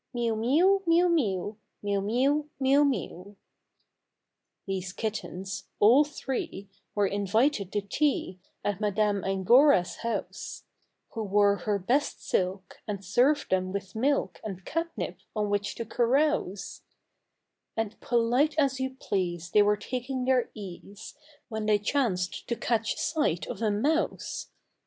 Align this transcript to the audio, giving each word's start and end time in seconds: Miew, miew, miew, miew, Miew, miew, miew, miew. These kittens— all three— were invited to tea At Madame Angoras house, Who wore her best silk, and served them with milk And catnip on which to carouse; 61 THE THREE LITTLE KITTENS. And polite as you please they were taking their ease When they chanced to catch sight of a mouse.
Miew, 0.15 0.35
miew, 0.35 0.81
miew, 0.87 1.09
miew, 1.09 1.57
Miew, 1.83 2.01
miew, 2.11 2.49
miew, 2.59 2.83
miew. 2.85 3.35
These 4.65 4.93
kittens— 4.93 5.65
all 5.79 6.03
three— 6.03 6.67
were 6.95 7.05
invited 7.05 7.71
to 7.73 7.81
tea 7.81 8.39
At 8.65 8.81
Madame 8.81 9.23
Angoras 9.23 9.97
house, 9.97 10.63
Who 11.11 11.21
wore 11.21 11.57
her 11.57 11.77
best 11.77 12.27
silk, 12.27 12.79
and 12.87 13.05
served 13.05 13.51
them 13.51 13.71
with 13.71 13.93
milk 13.93 14.41
And 14.43 14.65
catnip 14.65 15.19
on 15.35 15.51
which 15.51 15.75
to 15.75 15.85
carouse; 15.85 16.81
61 17.75 17.75
THE 17.75 17.75
THREE 17.75 17.75
LITTLE 17.75 17.75
KITTENS. 17.75 17.93
And 17.93 18.07
polite 18.07 18.55
as 18.57 18.79
you 18.79 18.95
please 18.99 19.51
they 19.51 19.61
were 19.61 19.77
taking 19.77 20.25
their 20.25 20.49
ease 20.55 21.13
When 21.47 21.67
they 21.67 21.77
chanced 21.77 22.47
to 22.47 22.55
catch 22.55 22.97
sight 22.97 23.45
of 23.45 23.61
a 23.61 23.69
mouse. 23.69 24.47